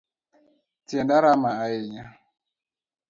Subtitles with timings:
[0.87, 2.05] Tienda rama ahinya.